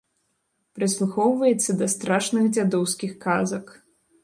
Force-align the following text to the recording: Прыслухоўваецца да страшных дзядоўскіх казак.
Прыслухоўваецца 0.79 1.77
да 1.83 1.89
страшных 1.95 2.49
дзядоўскіх 2.57 3.17
казак. 3.29 3.73